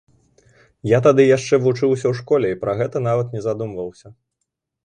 [0.91, 4.07] Я тады яшчэ вучыўся ў школе і пра гэта нават не задумваўся.